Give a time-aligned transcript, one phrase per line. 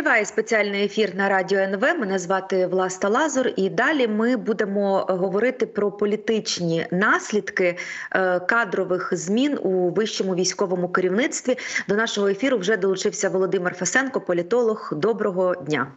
[0.00, 1.80] Триває спеціальний ефір на радіо НВ.
[1.80, 7.78] Мене звати Власта Лазур, і далі ми будемо говорити про політичні наслідки
[8.12, 11.58] е, кадрових змін у вищому військовому керівництві.
[11.88, 14.92] До нашого ефіру вже долучився Володимир Фесенко, політолог.
[14.96, 15.92] Доброго дня.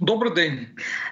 [0.00, 0.66] Добрий день.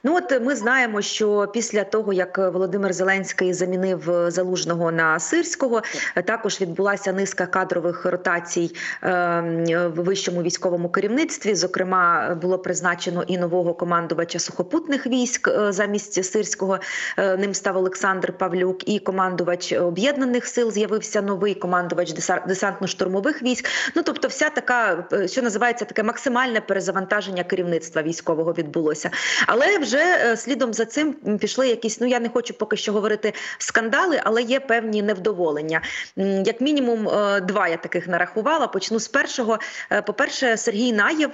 [0.04, 5.82] Ну от ми знаємо, що після того як Володимир Зеленський замінив залужного на сирського,
[6.24, 8.70] також відбулася низка кадрових ротацій
[9.02, 11.54] в вищому військовому керівництві.
[11.54, 16.78] Зокрема, було призначено і нового командувача сухопутних військ е, замість сирського.
[17.16, 22.14] Е, ним став Олександр Павлюк, і командувач об'єднаних сил з'явився новий командувач
[22.48, 23.68] десантно-штурмових військ.
[23.94, 29.10] Ну тобто, вся така, е, що називається таке максимальне перезавантаження керівництва військового відбулося.
[29.46, 32.00] Але вже е, слідом за цим пішли якісь.
[32.00, 35.80] Ну я не хочу поки що говорити скандали, але є певні невдоволення.
[36.44, 38.66] Як мінімум, е, два я таких нарахувала.
[38.66, 39.58] Почну з першого.
[39.92, 41.30] Е, По перше, Сергій Наєв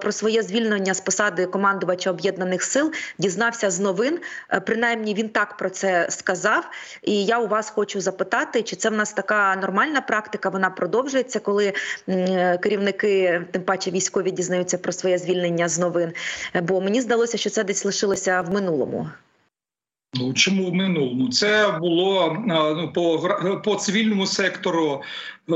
[0.00, 4.18] про своє звільнення з посади командувача об'єднаних сил дізнався з новин.
[4.66, 6.64] Принаймні він так про це сказав.
[7.02, 10.48] І я у вас хочу запитати, чи це в нас така нормальна практика?
[10.48, 11.72] Вона продовжується, коли
[12.62, 16.12] керівники, тим паче військові, дізнаються про своє звільнення з новин.
[16.72, 19.08] Бо мені здалося, що це десь лишилося в минулому.
[20.14, 21.28] Ну чому в минулому?
[21.28, 23.28] Це було ну, по
[23.64, 25.02] по цивільному сектору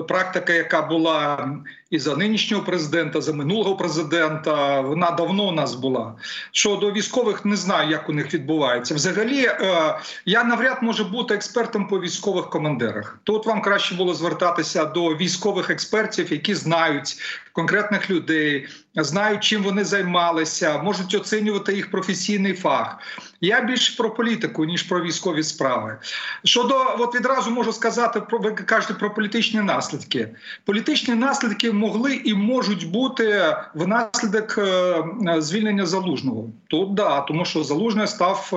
[0.09, 1.48] практика, яка була
[1.91, 4.81] і за нинішнього президента, за минулого президента.
[4.81, 6.14] Вона давно у нас була.
[6.50, 8.94] Щодо військових, не знаю, як у них відбувається.
[8.94, 13.19] Взагалі, е, я навряд можу бути експертом по військових командирах.
[13.25, 17.17] Тут вам краще було звертатися до військових експертів, які знають
[17.53, 18.69] конкретних людей,
[19.05, 22.98] знають, чим вони займалися, можуть оцінювати їх професійний фах.
[23.41, 25.97] Я більше про політику ніж про військові справи.
[26.44, 30.28] Щодо от відразу можу сказати, про ви кажете про політичні наслідки.
[30.64, 35.05] Політичні наслідки могли і можуть бути внаслідок е,
[35.38, 36.50] звільнення залужного.
[36.66, 38.50] Тут да, тому що залужний став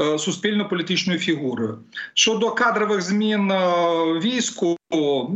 [0.00, 1.78] е, суспільно-політичною фігурою.
[2.14, 3.58] Щодо кадрових змін е,
[4.22, 4.76] війську.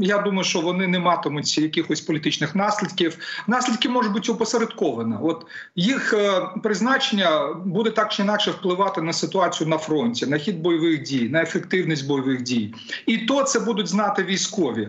[0.03, 3.19] Я думаю, що вони не матимуть якихось політичних наслідків.
[3.47, 5.15] Наслідки можуть бути опосередковані.
[5.23, 5.47] От
[5.77, 6.15] їх
[6.63, 11.43] призначення буде так чи інакше впливати на ситуацію на фронті, на хід бойових дій, на
[11.43, 12.75] ефективність бойових дій,
[13.07, 14.89] і то це будуть знати військові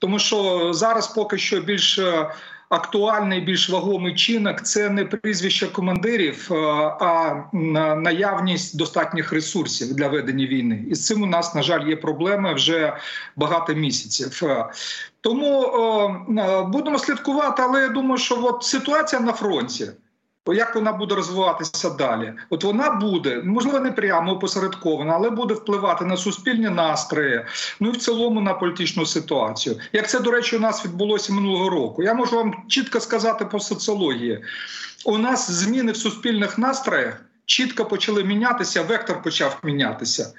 [0.00, 2.30] тому що зараз поки що більш е,
[2.70, 6.54] актуальний, більш вагомий чинок це не прізвище командирів, е,
[7.00, 7.42] а
[7.96, 10.84] наявність достатніх ресурсів для ведення війни.
[10.90, 12.96] І з цим у нас на жаль є проблеми вже
[13.36, 14.50] багато місяців.
[14.50, 14.66] Е,
[15.20, 15.66] тому
[16.68, 19.88] будемо слідкувати, але я думаю, що от ситуація на фронті
[20.46, 22.32] як вона буде розвиватися далі?
[22.50, 27.44] От вона буде, можливо, не прямо опосередкована, але буде впливати на суспільні настрої,
[27.80, 29.76] ну і в цілому на політичну ситуацію.
[29.92, 32.02] Як це, до речі, у нас відбулося минулого року.
[32.02, 34.44] Я можу вам чітко сказати по соціології:
[35.04, 37.20] у нас зміни в суспільних настроях.
[37.46, 40.32] Чітко почали мінятися, вектор почав мінятися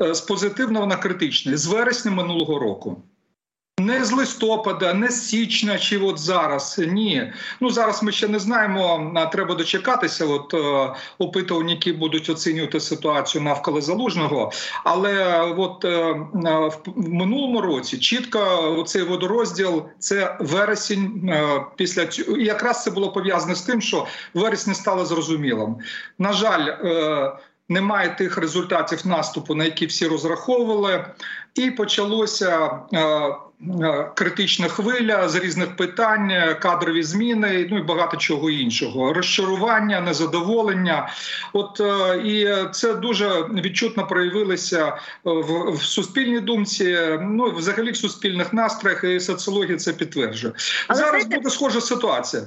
[0.00, 3.02] е, з позитивного на критичний з вересня минулого року.
[3.82, 6.80] Не з листопада, не з січня, чи от зараз.
[6.88, 7.32] Ні.
[7.60, 9.12] Ну зараз ми ще не знаємо.
[9.32, 10.26] Треба дочекатися.
[10.26, 14.52] От е, опитувань, які будуть оцінювати ситуацію навколо залужного.
[14.84, 21.28] Але от е, в минулому році чітко цей водорозділ це вересень.
[21.28, 25.76] Е, після цього якраз це було пов'язане з тим, що вересня стало зрозумілим.
[26.18, 26.68] На жаль.
[26.68, 27.32] Е,
[27.68, 31.04] немає тих результатів наступу, на які всі розраховували,
[31.54, 32.70] і почалося.
[32.94, 33.34] Е,
[33.82, 39.12] Е, критична хвиля з різних питань, кадрові зміни, ну і багато чого іншого.
[39.12, 41.08] Розчарування, незадоволення.
[41.52, 46.98] От е, і це дуже відчутно проявилося в, в суспільній думці.
[47.20, 50.54] Ну взагалі в суспільних настроях і соціологія це підтверджує.
[50.88, 51.36] Але зараз знаєте...
[51.36, 52.42] буде схожа ситуація.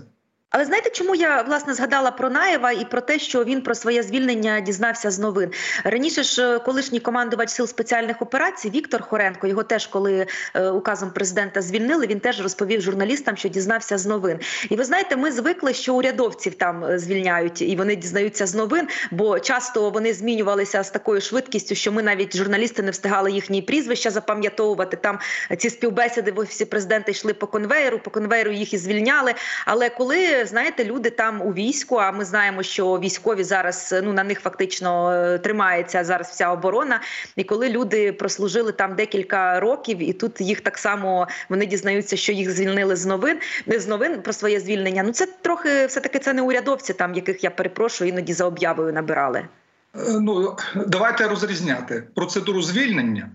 [0.56, 4.04] Але знаєте, чому я власне згадала про Наєва і про те, що він про своє
[4.04, 5.52] звільнення дізнався з новин
[5.84, 11.12] раніше ж, е, колишній командувач сил спеціальних операцій Віктор Хоренко, його теж коли е, указом
[11.12, 14.40] президента звільнили, він теж розповів журналістам, що дізнався з новин.
[14.70, 18.88] І ви знаєте, ми звикли, що урядовців там е, звільняють і вони дізнаються з новин,
[19.12, 24.12] бо часто вони змінювалися з такою швидкістю, що ми навіть журналісти не встигали їхні прізвища
[24.12, 24.98] запам'ятовувати.
[24.98, 25.20] Там
[25.58, 29.34] ці співбесіди в офісі президента йшли по конвейеру, по конвейеру їх і звільняли.
[29.66, 31.96] Але коли знаєте, люди там у війську.
[31.96, 37.02] А ми знаємо, що військові зараз ну на них фактично е, тримається зараз вся оборона.
[37.36, 42.32] І коли люди прослужили там декілька років, і тут їх так само вони дізнаються, що
[42.32, 45.04] їх звільнили з новин, не з новин про своє звільнення.
[45.04, 48.94] Ну це трохи все таки це не урядовці, там яких я перепрошую, іноді за об'явою
[48.94, 49.40] набирали.
[49.40, 53.32] Е, ну давайте розрізняти процедуру звільнення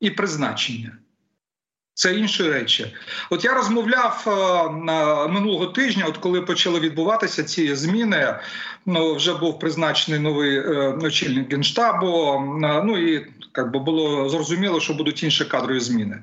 [0.00, 0.98] і призначення.
[1.98, 2.96] Це інші речі.
[3.30, 8.38] От я розмовляв е, минулого тижня, от коли почали відбуватися ці зміни.
[8.86, 12.32] Ну вже був призначений новий е, очільник генштабу.
[12.64, 16.18] Е, ну і як би було зрозуміло, що будуть інші кадрові зміни.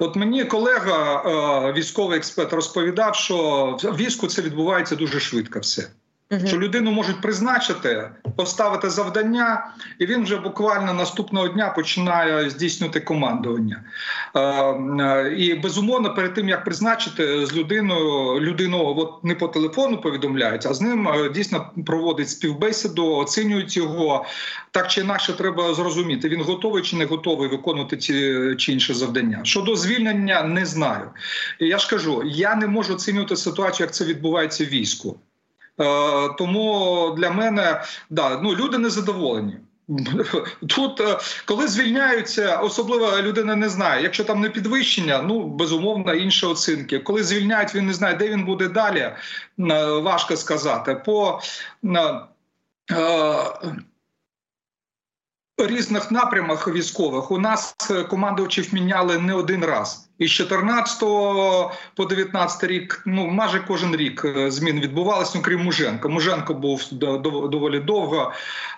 [0.00, 3.36] От мені колега, військовий експерт, розповідав, що
[3.82, 5.60] в війську це відбувається дуже швидко.
[5.60, 5.88] все.
[6.30, 6.46] Угу.
[6.46, 9.66] Що людину можуть призначити, поставити завдання,
[9.98, 13.84] і він вже буквально наступного дня починає здійснювати командування.
[14.34, 20.00] Е, е, і безумовно, перед тим як призначити з людиною, людину от не по телефону
[20.00, 24.24] повідомляють, а з ним е, дійсно проводить співбесіду, оцінюють його.
[24.70, 29.40] Так чи інакше треба зрозуміти, він готовий чи не готовий виконувати ці чи інші завдання.
[29.42, 31.10] Щодо звільнення, не знаю.
[31.60, 35.16] Я ж кажу, я не можу оцінювати ситуацію, як це відбувається в війську.
[35.80, 39.56] Е, тому для мене да ну люди незадоволені.
[40.68, 44.02] Тут, е, коли звільняються, особливо людина не знає.
[44.02, 46.98] Якщо там не підвищення, ну безумовно інші оцінки.
[46.98, 48.98] Коли звільняють, він не знає, де він буде далі.
[49.00, 49.16] Е,
[49.86, 51.02] важко сказати.
[51.04, 51.40] По
[55.58, 57.76] різних напрямах військових у нас
[58.10, 60.07] командувачів міняли не один раз.
[60.18, 61.00] Із 14
[61.94, 66.08] по 19 рік, ну майже кожен рік е, змін відбувалися, ну, крім Муженка.
[66.08, 66.82] Муженко був
[67.50, 68.32] доволі довго.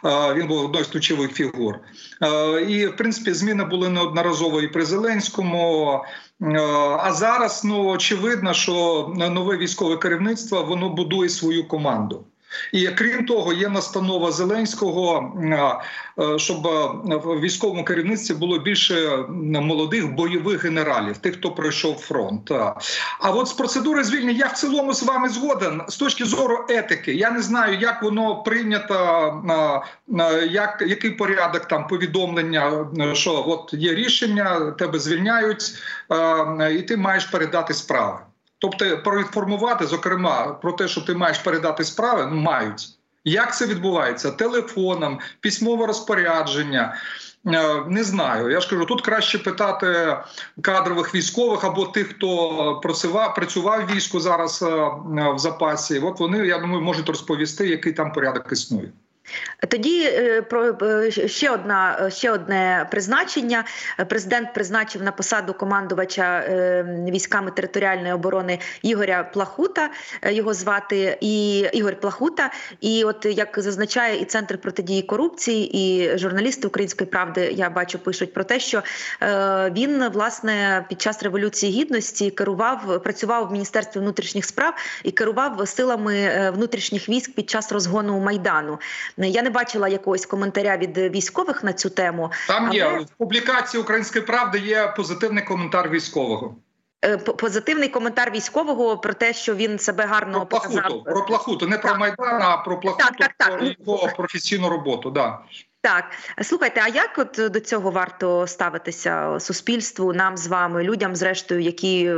[0.05, 1.75] Е, він був одною з ключових фігур.
[2.23, 6.05] Е, і в принципі зміни були неодноразово і при Зеленському.
[6.99, 12.25] А зараз ну очевидно, що нове військове керівництво воно будує свою команду.
[12.73, 15.35] І крім того, є настанова Зеленського,
[16.19, 16.63] е, щоб
[17.07, 22.51] в військовому керівництві було більше молодих бойових генералів, тих, хто пройшов фронт.
[23.21, 27.15] А от з процедури звільнення я в цілому з вами згоден з точки зору етики.
[27.15, 29.43] Я не знаю, як воно прийнято,
[30.51, 35.75] як який порядок там повідомлення, що от є рішення, тебе звільняють,
[36.73, 38.19] і ти маєш передати справи.
[38.61, 42.89] Тобто проінформувати, зокрема, про те, що ти маєш передати справи, ну мають.
[43.25, 44.31] Як це відбувається?
[44.31, 46.95] Телефоном, письмове розпорядження.
[47.47, 48.51] Е, не знаю.
[48.51, 50.17] Я ж кажу, тут краще питати
[50.61, 54.67] кадрових військових або тих, хто працював працював війську зараз е,
[55.35, 55.99] в запасі.
[55.99, 58.93] От вони я думаю можуть розповісти, який там порядок існує.
[59.69, 63.65] Тоді е, про е, ще одна ще одне призначення.
[64.09, 69.91] Президент призначив на посаду командувача е, військами територіальної оборони Ігоря Плахута.
[70.31, 72.51] Його звати і Ігор Плахута.
[72.81, 78.35] І, от як зазначає і центр протидії корупції, і журналісти Української правди, я бачу, пишуть
[78.35, 78.83] про те, що
[79.77, 84.75] він власне під час революції гідності керував, працював в міністерстві внутрішніх справ
[85.05, 88.79] і керував силами внутрішніх військ під час розгону майдану.
[89.29, 92.31] Я не бачила якогось коментаря від військових на цю тему.
[92.49, 92.77] Там але...
[92.77, 94.59] є в публікації Української правди.
[94.59, 96.57] Є позитивний коментар військового.
[97.05, 100.83] Е, позитивний коментар військового про те, що він себе гарно про показав.
[100.83, 103.59] плахуту, про плахуту, не про майдан, а про плахуту, так, так, так.
[103.59, 105.11] про його професійну роботу.
[105.11, 105.39] Да.
[105.83, 106.05] Так,
[106.43, 112.13] слухайте, а як от до цього варто ставитися суспільству, нам з вами, людям, зрештою, які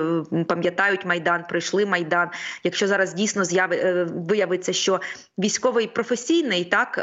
[0.49, 2.29] пам'ятають майдан, пройшли майдан.
[2.64, 5.00] Якщо зараз дійсно з'яви е, виявиться, що
[5.38, 7.03] військовий професійний, так е,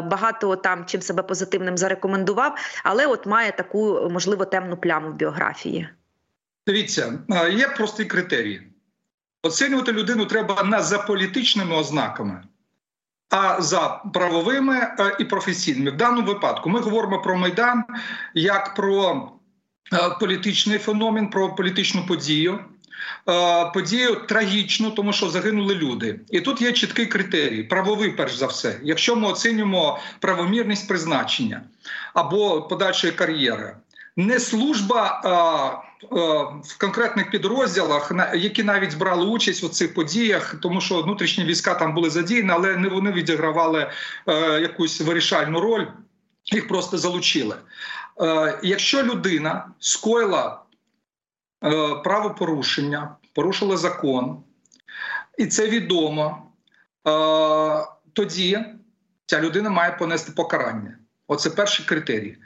[0.00, 5.88] багато там чим себе позитивним зарекомендував, але от має таку можливо темну пляму в біографії.
[6.66, 8.62] Дивіться, е, є прості критерії.
[9.42, 12.42] Оцінювати людину треба не за політичними ознаками
[13.30, 15.90] а за правовими е, і професійними.
[15.90, 17.84] В даному випадку ми говоримо про майдан
[18.34, 19.28] як про
[19.92, 22.58] е, політичний феномен, про політичну подію.
[23.28, 28.46] Е, подію трагічну, тому що загинули люди, і тут є чіткий критерій, правовий, перш за
[28.46, 28.80] все.
[28.82, 31.62] Якщо ми оцінюємо правомірність призначення
[32.14, 33.76] або подальшої кар'єри,
[34.16, 35.20] не служба
[36.02, 41.94] в конкретних підрозділах, які навіть брали участь у цих подіях, тому що внутрішні війська там
[41.94, 43.90] були задіяні, але не вони відігравали
[44.26, 45.86] е, якусь вирішальну роль,
[46.44, 47.56] їх просто залучили.
[48.20, 50.62] Е, якщо людина скоїла
[51.64, 54.42] е, правопорушення, порушила закон,
[55.38, 56.46] і це відомо,
[58.12, 58.58] тоді
[59.26, 60.98] ця людина має понести покарання.
[61.28, 62.36] Оце перший критерій.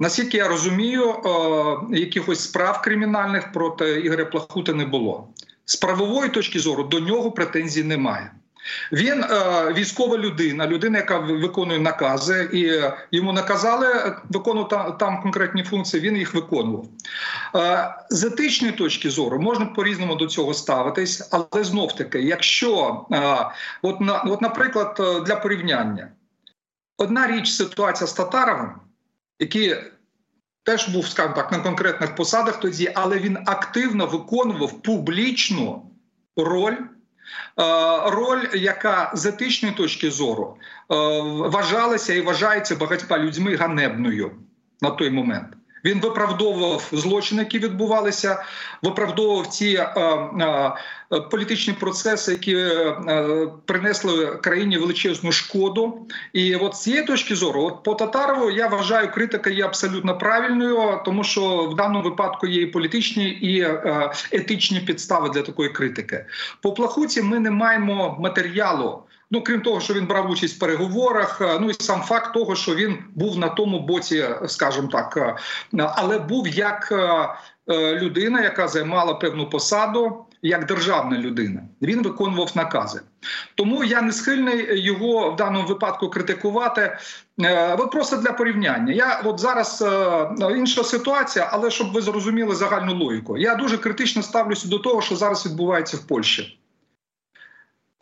[0.00, 5.28] Наскільки я розумію, е, якихось справ кримінальних проти Ігоря Плахута не було.
[5.64, 8.30] З правової точки зору до нього претензій немає.
[8.92, 12.82] Він е, військова людина, людина, яка виконує накази, і
[13.16, 16.02] йому наказали виконувати там конкретні функції.
[16.02, 16.84] Він їх виконував.
[17.56, 23.06] Е, з етичної точки зору можна по різному до цього ставитись, але знов таки, якщо
[23.82, 23.96] от,
[24.26, 26.08] от, наприклад, для порівняння,
[26.98, 28.70] одна річ ситуація з Татаровим
[29.38, 29.76] які
[30.62, 35.90] теж був, скажімо так, на конкретних посадах тоді, але він активно виконував публічну
[36.36, 36.76] роль.
[36.76, 44.30] е, Роль, яка з етичної точки зору е, вважалася і вважається багатьма людьми ганебною
[44.80, 45.48] на той момент.
[45.84, 48.44] Він виправдовував злочини, які відбувалися,
[48.82, 49.82] виправдовував ті е,
[51.12, 56.08] е, політичні процеси, які е, принесли країні величезну шкоду.
[56.32, 61.00] І от з цієї точки зору, от по Татарову, я вважаю, критика є абсолютно правильною,
[61.04, 66.26] тому що в даному випадку є і політичні і е, етичні підстави для такої критики.
[66.62, 69.02] По плахуці ми не маємо матеріалу.
[69.34, 72.54] Ну, крім того, що він брав участь в переговорах, е, ну і сам факт того,
[72.56, 75.36] що він був на тому боці, скажімо так, е,
[75.94, 77.28] але був як е,
[77.74, 81.60] е, людина, яка займала певну посаду, як державна людина.
[81.82, 83.00] Він виконував накази.
[83.54, 86.98] Тому я не схильний його в даному випадку критикувати.
[87.42, 88.92] Е, От просто для порівняння.
[88.92, 93.38] Я от зараз е, інша ситуація, але щоб ви зрозуміли загальну логіку.
[93.38, 96.58] Я дуже критично ставлюся до того, що зараз відбувається в Польщі.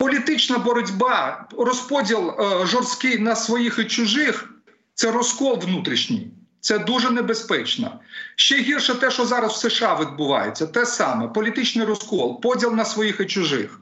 [0.03, 4.53] Політична боротьба, розподіл е, жорсткий на своїх і чужих
[4.93, 6.31] це розкол внутрішній.
[6.59, 7.99] Це дуже небезпечно.
[8.35, 13.19] Ще гірше те, що зараз в США відбувається, те саме політичний розкол, поділ на своїх
[13.19, 13.79] і чужих.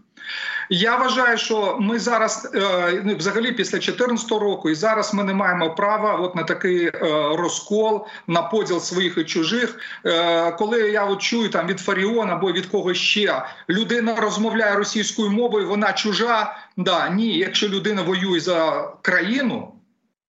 [0.70, 5.34] Я вважаю, що ми зараз, е, ну, взагалі, після 2014 року, і зараз ми не
[5.34, 6.92] маємо права от на такий е,
[7.38, 9.80] розкол, на поділ своїх і чужих.
[10.06, 15.30] Е, коли я от чую там від Фаріона або від когось ще людина розмовляє російською
[15.30, 16.56] мовою, вона чужа.
[16.78, 19.74] Да, ні, якщо людина воює за країну.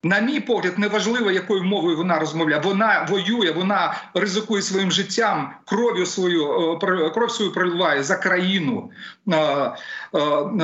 [0.04, 2.62] На мій погляд, неважливо, якою мовою вона розмовляє.
[2.64, 8.90] Вона воює, вона ризикує своїм життям, кров'ю свою е, кров свою проливає за країну,
[9.32, 9.72] е, е,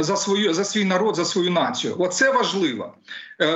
[0.03, 1.95] за свою за свій народ, за свою націю.
[1.99, 2.95] Оце важливо.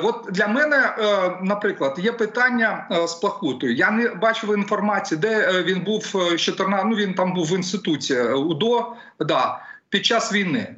[0.03, 0.97] От для мене,
[1.43, 3.75] наприклад, є питання з Плахутою.
[3.75, 8.97] Я не бачив інформації, де він був 14, ну він там був в інституті УДО
[9.21, 10.77] да, під час війни.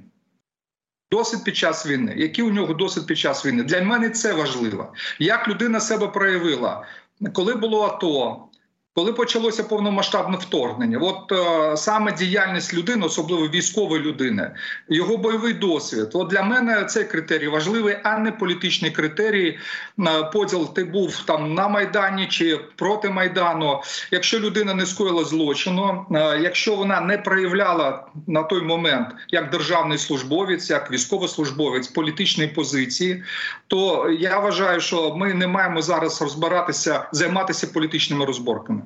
[1.12, 3.62] Досвід під час війни, який у нього досвід під час війни.
[3.62, 4.92] Для мене це важливо.
[5.18, 6.86] Як людина себе проявила,
[7.32, 8.48] коли було АТО,
[8.94, 14.50] коли почалося повномасштабне вторгнення, от е, саме діяльність людини, особливо військової людини,
[14.88, 16.08] його бойовий досвід.
[16.12, 19.58] От для мене цей критерій важливий, а не політичний критерій.
[19.98, 23.80] Е, поділ ти був там на майдані чи проти майдану.
[24.10, 29.98] Якщо людина не скоїла злочину, е, якщо вона не проявляла на той момент як державний
[29.98, 33.22] службовець, як військовослужбовець політичної позиції,
[33.66, 38.83] то я вважаю, що ми не маємо зараз розбиратися, займатися політичними розборками.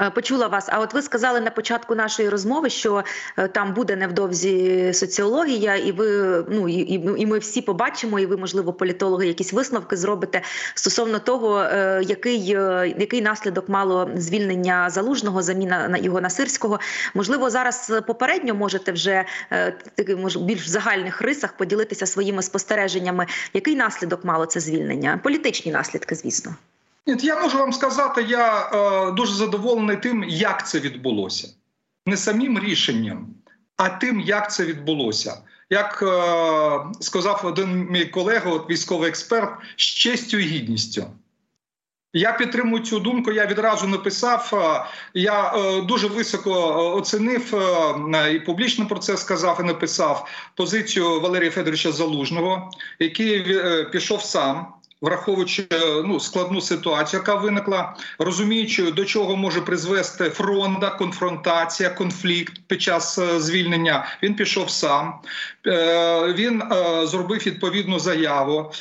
[0.00, 0.68] Е, почула вас.
[0.68, 3.04] А от ви сказали на початку нашої розмови, що
[3.38, 8.36] е, там буде невдовзі соціологія, і ви ну і, і ми всі побачимо, і ви,
[8.36, 10.42] можливо, політологи, якісь висновки зробите
[10.74, 12.46] стосовно того, е, який
[12.96, 16.80] який наслідок мало звільнення залужного, заміна на його насирського.
[17.14, 19.24] Можливо, зараз попередньо можете вже
[19.94, 23.26] таки може більш в загальних рисах поділитися своїми спостереженнями.
[23.54, 25.20] Який наслідок мало це звільнення?
[25.22, 26.54] Політичні наслідки, звісно.
[27.06, 31.48] Ні, я можу вам сказати, я е, дуже задоволений тим, як це відбулося.
[32.06, 33.34] Не самим рішенням,
[33.76, 35.42] а тим, як це відбулося.
[35.70, 41.06] Як е, сказав один мій колега, військовий експерт, з честю і гідністю.
[42.14, 43.32] Я підтримую цю думку.
[43.32, 44.50] Я відразу написав.
[44.52, 47.54] Е, я е, дуже високо оцінив
[48.14, 53.60] е, і публічно про це сказав і написав позицію Валерія Федоровича Залужного, який
[53.92, 54.66] пішов сам
[55.02, 55.66] враховуючи
[56.04, 63.18] ну складну ситуацію, яка виникла, розуміючи, до чого може призвести фронта, конфронтація, конфлікт під час
[63.18, 64.06] е, звільнення.
[64.22, 65.14] Він пішов сам.
[65.66, 68.72] Е, він е, зробив відповідну заяву.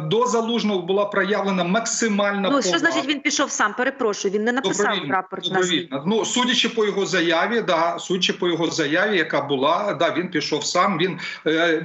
[0.00, 3.74] До залужного була проявлена максимальна Ну, що значить він пішов сам.
[3.74, 8.70] Перепрошую, він не написав рапорт на Ну судячи по його заяві, да судячи по його
[8.70, 10.98] заяві, яка була, да він пішов сам.
[10.98, 11.18] Він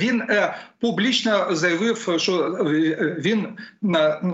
[0.01, 0.23] він
[0.79, 2.57] публічно заявив, що
[3.19, 3.47] він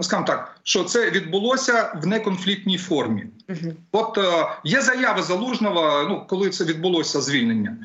[0.02, 3.26] скажімо так, що це відбулося в неконфліктній формі.
[3.50, 3.74] Угу.
[3.92, 6.06] От е, є заява залужного.
[6.10, 7.78] Ну коли це відбулося звільнення,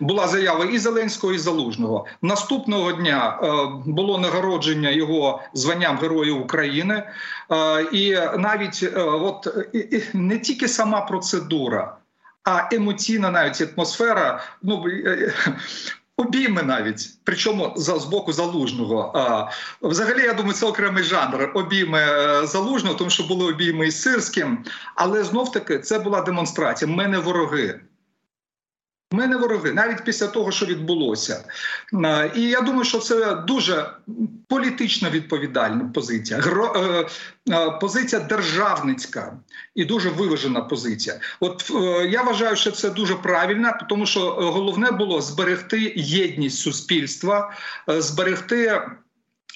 [0.00, 2.06] була заява і Зеленського, і залужного.
[2.22, 3.48] Наступного дня е,
[3.86, 7.02] було нагородження його званням Героя України,
[7.50, 11.96] е, і навіть е, от і, не тільки сама процедура.
[12.44, 14.40] А емоційна навіть атмосфера.
[14.62, 14.84] Ну
[16.18, 19.12] Обійми навіть, причому за з боку залужного.
[19.14, 19.50] А
[19.88, 24.64] взагалі, я думаю, це окремий жанр обійми е, залужного, тому що були обійми із сирським.
[24.94, 26.90] Але знов таки це була демонстрація.
[26.90, 27.80] Ми не вороги.
[29.12, 31.44] Ми не вороги, навіть після того, що відбулося.
[32.36, 33.90] І я думаю, що це дуже
[34.48, 36.40] політично відповідальна позиція.
[36.40, 37.06] Е,
[37.50, 39.36] е, позиція державницька
[39.74, 41.20] і дуже виважена позиція.
[41.40, 47.52] От е, я вважаю, що це дуже правильно, тому що головне було зберегти єдність суспільства,
[47.88, 48.82] зберегти.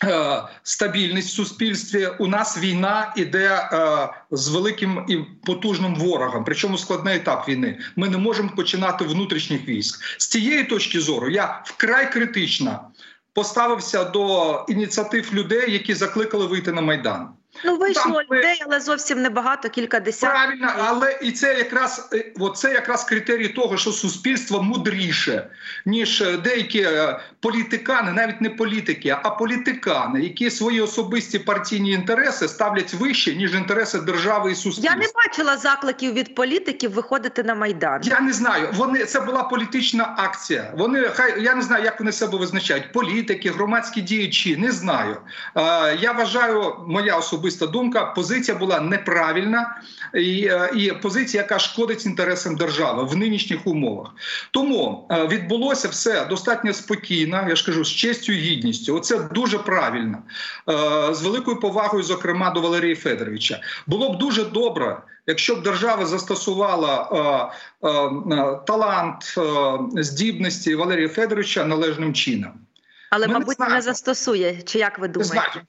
[0.04, 5.16] Е, Стабільність в суспільстві у нас війна іде е, з великим і
[5.46, 6.44] потужним ворогом.
[6.44, 7.78] Причому складний етап війни.
[7.96, 10.04] Ми не можемо починати внутрішніх військ.
[10.18, 12.80] З цієї точки зору я вкрай критично
[13.32, 17.28] поставився до ініціатив людей, які закликали вийти на майдан.
[17.64, 20.30] Ну вийшло Там людей, але зовсім небагато, кілька десятків.
[20.30, 25.46] Правильно, але і це якраз е, от це якраз критерій того, що суспільство мудріше,
[25.86, 32.48] ніж е, деякі е, політикани, навіть не політики, а політикани, які свої особисті партійні інтереси
[32.48, 34.94] ставлять вище ніж інтереси держави і суспільства.
[34.94, 38.00] Я не бачила закликів від політиків виходити на майдан.
[38.04, 38.68] Я не знаю.
[38.72, 40.72] Вони це була політична акція.
[40.76, 42.92] Вони хай я не знаю, як вони себе визначають.
[42.92, 45.16] Політики, громадські діячі, не знаю.
[45.56, 49.76] Е, я вважаю, моя особиста думка, позиція була неправильна
[50.14, 54.10] і, е, і позиція, яка шкодить інтересам держави в нинішніх умовах.
[54.50, 57.46] Тому е, відбулося все достатньо спокійно.
[57.48, 58.96] Я ж кажу, з честю і гідністю.
[58.96, 60.18] Оце дуже правильно.
[60.68, 63.60] Е, з великою повагою, зокрема, до Валерія Федоровича.
[63.86, 64.96] Було б дуже добре.
[65.26, 67.08] Якщо б держава застосувала
[67.82, 72.52] е, е, талант, е, здібності Валерія Федоровича належним чином.
[73.14, 73.82] Але, Ми мабуть, не, знаємо.
[73.82, 74.62] застосує.
[74.64, 75.62] Чи як ви думаєте?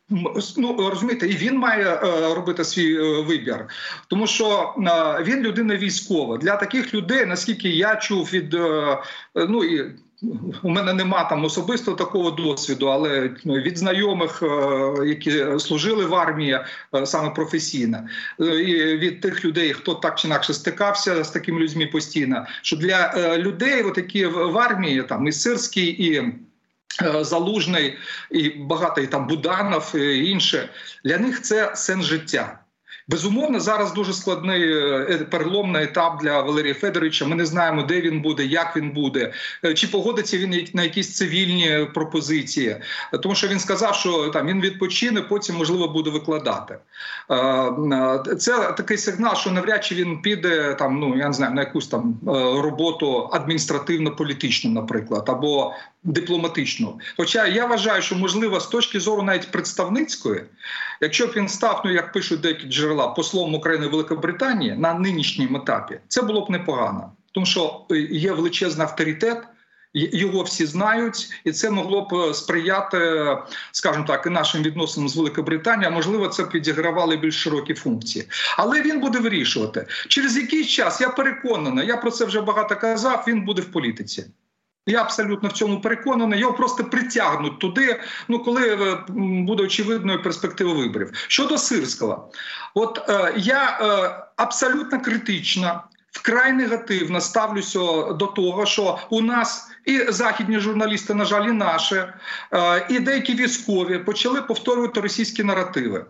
[0.58, 3.66] ну розумієте, і він має е, робити свій е, вибір,
[4.08, 6.38] тому що е, він людина військова.
[6.38, 8.98] Для таких людей, наскільки я чув від е,
[9.36, 9.92] ну і.
[10.64, 16.16] У мене нема там особисто такого досвіду, але ну, від знайомих, е, які служили в
[16.16, 16.60] армії
[16.96, 18.08] е, саме професійно,
[18.42, 22.76] е, і від тих людей, хто так чи інакше стикався з такими людьми постійно, що
[22.76, 26.34] для е, людей, от які в армії, там і Сирський, і е,
[27.22, 27.98] Залужний,
[28.32, 30.70] і багатий там Буданов, і інше,
[31.04, 32.62] для них це сенс життя.
[33.07, 37.25] Безумовно, зараз дуже складний е, переломний етап для Валерія Федоровича.
[37.25, 39.33] Ми не знаємо, де він буде, як він буде,
[39.65, 42.77] е, чи погодиться він на якісь цивільні пропозиції.
[43.24, 46.77] Тому що він сказав, що там він відпочине, потім можливо буде викладати.
[47.29, 51.53] Е, е, Це такий сигнал, що навряд чи він піде там, ну я не знаю,
[51.53, 57.00] на якусь там е, роботу адміністративно-політичну, наприклад, або дипломатичну.
[57.18, 60.44] Хоча я вважаю, що можливо з точки зору навіть представницької,
[61.01, 66.00] якщо б він став, ну як пишуть деякі джерела, послом України Великобританії на нинішньому етапі,
[66.08, 69.44] це було б непогано, тому що е, є величезний авторитет.
[69.96, 73.27] Його всі знають, і це могло б е, сприяти,
[73.72, 75.96] скажімо так, і нашим відносинам з Великобританією.
[75.96, 78.25] Можливо, це б відігравали більш широкі функції.
[78.58, 81.01] Але він буде вирішувати через який час.
[81.01, 83.24] Я переконаний, я про це вже багато казав.
[83.27, 84.25] Він буде в політиці.
[84.85, 86.39] Я абсолютно в цьому переконаний.
[86.39, 88.00] Його просто притягнуть туди.
[88.27, 89.03] Ну коли е,
[89.43, 91.11] буде очевидною перспектива виборів.
[91.27, 92.31] Щодо Сирського,
[92.74, 95.83] от е, я е, абсолютно критично.
[96.11, 97.79] Вкрай негативно ставлюся
[98.13, 101.96] до того, що у нас і західні журналісти, на жаль, і наші,
[102.53, 106.05] е, і деякі військові почали повторювати російські наративи.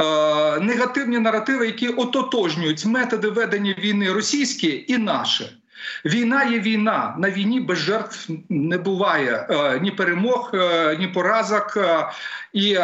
[0.00, 5.61] Е, Негативні наративи, які ототожнюють методи ведення війни російські і наші.
[6.04, 7.14] Війна є війна.
[7.18, 11.76] На війні без жертв не буває е, ні перемог, е, ні поразок.
[11.76, 12.08] Е,
[12.52, 12.74] і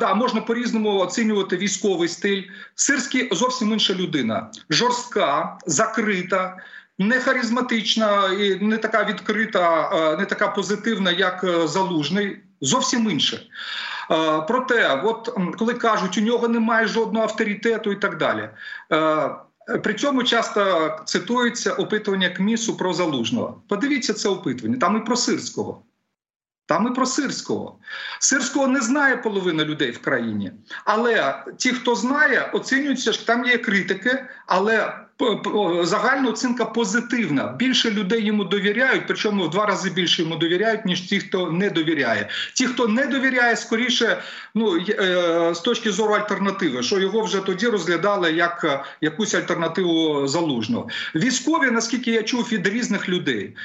[0.00, 2.42] да, можна по-різному оцінювати військовий стиль.
[2.74, 6.56] Сирський зовсім інша людина, жорстка, закрита.
[6.98, 12.38] Не харизматична і не така відкрита, не така позитивна, як залужний.
[12.60, 13.40] Зовсім інше.
[14.48, 18.48] Проте, от коли кажуть, у нього немає жодного авторитету і так далі.
[19.82, 23.62] При цьому часто цитується опитування КМІСу про залужного.
[23.68, 24.78] Подивіться це опитування.
[24.78, 25.82] Там і про Сирського.
[26.66, 27.78] Там і про Сирського.
[28.18, 30.52] Сирського не знає половина людей в країні.
[30.84, 35.03] Але ті, хто знає, оцінюються, що там є критики, але
[35.82, 37.54] загальна оцінка позитивна.
[37.58, 41.70] Більше людей йому довіряють, причому в два рази більше йому довіряють, ніж ті, хто не
[41.70, 42.28] довіряє.
[42.54, 44.22] Ті, хто не довіряє, скоріше,
[44.54, 50.26] ну е, з точки зору альтернативи, що його вже тоді розглядали як е, якусь альтернативу
[50.28, 50.88] залужного.
[51.14, 53.56] Військові, наскільки я чув від різних людей,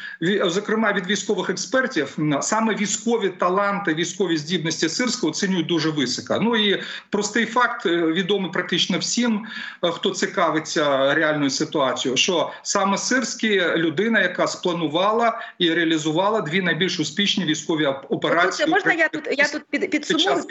[0.43, 6.39] зокрема від військових експертів, саме військові таланти, військові здібності Сирського оцінюють дуже високо.
[6.41, 9.45] Ну і простий факт е, відомий практично всім,
[9.81, 16.99] хто цікавиться реально парадоксальною ситуацією, що саме Сирський людина, яка спланувала і реалізувала дві найбільш
[16.99, 18.65] успішні військові операції.
[18.65, 20.43] Тут, можна я тут я тут під, під підсумую,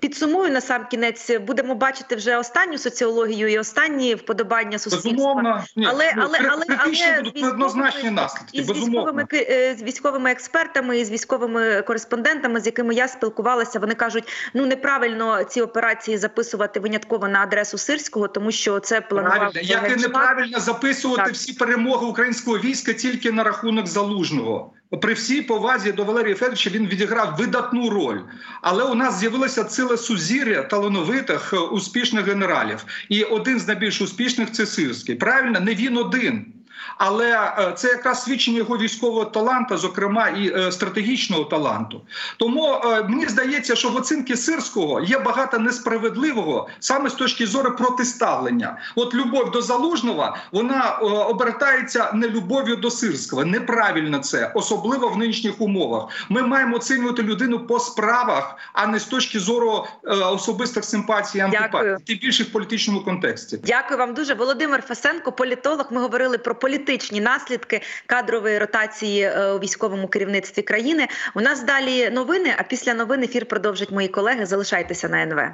[0.00, 1.30] підсумую на сам кінець.
[1.40, 5.10] Будемо бачити вже останню соціологію і останні вподобання суспільства.
[5.10, 8.58] Безумовно, ні, Але- ну, але- але- але будуть з однозначні наслідки.
[8.58, 9.00] І з Безумовно.
[9.00, 14.24] військовими е, з військовими експертами і з військовими кореспондентами, з якими я спілкувалася, вони кажуть,
[14.54, 19.60] ну неправильно ці операції записувати винятково на адресу Сирського, тому що це планував Правильно.
[19.62, 20.12] Як і Генштаб.
[20.30, 21.32] Неправильно записувати Так.
[21.34, 24.72] всі перемоги українського війська тільки на рахунок залужного.
[25.02, 28.20] При всій повазі до Валерія Федоровича він відіграв видатну роль.
[28.62, 32.84] Але у нас з'явилося ціле сузір'я талановитих е, успішних генералів.
[33.08, 35.14] І один з найбільш успішних це Сирський.
[35.14, 36.52] Правильно, не він один.
[36.98, 42.00] Але е, це якраз свідчення його військового таланту, зокрема і е, стратегічного таланту.
[42.36, 47.76] Тому е, мені здається, що в оцінки Сирського є багато несправедливого саме з точки зору
[47.76, 48.78] протиставлення.
[48.96, 50.90] От любов до залужного вона
[51.28, 53.44] обертається не любов'ю до Сирського.
[53.44, 56.08] Неправильно це, особливо в нинішніх умовах.
[56.28, 59.86] Ми маємо оцінювати людину по справах, а не з точки зору
[60.32, 63.60] особистих симпатій і антипатій, тим більше в політичному контексті.
[63.64, 64.34] Дякую вам дуже.
[64.34, 65.86] Володимир Фесенко, політолог.
[65.90, 71.08] Ми говорили про політичні наслідки кадрової ротації е, у військовому керівництві країни.
[71.34, 72.54] У нас далі новини.
[72.58, 74.46] А після новин ефір продовжать мої колеги.
[74.46, 75.50] Залишайтеся на НВ.